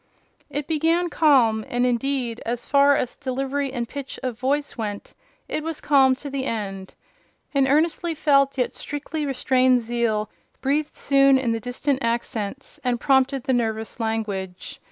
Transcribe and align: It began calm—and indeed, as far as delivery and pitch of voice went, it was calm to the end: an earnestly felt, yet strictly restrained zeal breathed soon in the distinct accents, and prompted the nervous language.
It 0.49 0.65
began 0.65 1.11
calm—and 1.11 1.85
indeed, 1.85 2.41
as 2.43 2.67
far 2.67 2.95
as 2.95 3.15
delivery 3.15 3.71
and 3.71 3.87
pitch 3.87 4.19
of 4.23 4.35
voice 4.39 4.75
went, 4.75 5.13
it 5.47 5.61
was 5.63 5.79
calm 5.79 6.15
to 6.15 6.29
the 6.31 6.45
end: 6.45 6.95
an 7.53 7.67
earnestly 7.67 8.15
felt, 8.15 8.57
yet 8.57 8.73
strictly 8.73 9.27
restrained 9.27 9.81
zeal 9.81 10.31
breathed 10.59 10.95
soon 10.95 11.37
in 11.37 11.51
the 11.51 11.59
distinct 11.59 12.03
accents, 12.03 12.79
and 12.83 12.99
prompted 12.99 13.43
the 13.43 13.53
nervous 13.53 13.99
language. 13.99 14.79